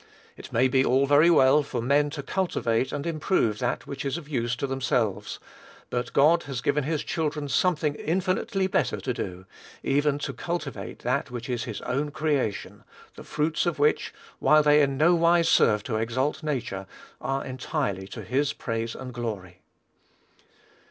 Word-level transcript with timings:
It 0.35 0.51
may 0.51 0.67
be 0.67 0.83
all 0.83 1.05
very 1.05 1.29
well 1.29 1.61
for 1.61 1.79
men 1.79 2.09
to 2.09 2.23
cultivate 2.23 2.91
and 2.91 3.05
improve 3.05 3.59
that 3.59 3.85
which 3.85 4.03
is 4.03 4.17
of 4.17 4.27
use 4.27 4.55
to 4.55 4.65
themselves; 4.65 5.37
but 5.91 6.11
God 6.11 6.41
has 6.49 6.59
given 6.61 6.85
his 6.85 7.03
children 7.03 7.47
something 7.47 7.93
infinitely 7.93 8.65
better 8.65 8.99
to 8.99 9.13
do, 9.13 9.45
even 9.83 10.17
to 10.17 10.33
cultivate 10.33 11.03
that 11.03 11.29
which 11.29 11.47
is 11.47 11.65
his 11.65 11.81
own 11.81 12.09
creation, 12.09 12.83
the 13.15 13.23
fruits 13.23 13.67
of 13.67 13.77
which, 13.77 14.11
while 14.39 14.63
they 14.63 14.81
in 14.81 14.97
no 14.97 15.13
wise 15.13 15.47
serve 15.47 15.83
to 15.83 15.97
exalt 15.97 16.41
nature, 16.41 16.87
are 17.21 17.45
entirely 17.45 18.07
to 18.07 18.23
his 18.23 18.53
praise 18.53 18.95
and 18.95 19.13
glory. 19.13 19.59